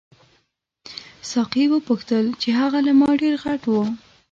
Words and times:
ساقي 1.31 1.65
وپوښتل 1.69 2.25
چې 2.41 2.49
هغه 2.59 2.79
ماهي 2.99 3.15
ډېر 3.21 3.33
غټ 3.43 3.61
وو. 3.71 3.83